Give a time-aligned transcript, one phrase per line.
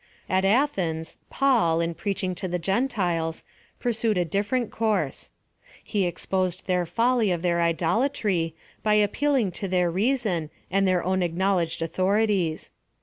[0.27, 3.43] At Athens, Paul, in preaching to the Gentiles,
[3.79, 5.29] pursued a different course.
[5.83, 11.19] He exposed the folly of their idolatry, by appealing to their reason, and their own
[11.19, 12.71] acknow ledged authorities.